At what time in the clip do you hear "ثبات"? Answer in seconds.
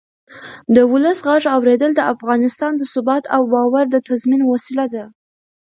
2.93-3.23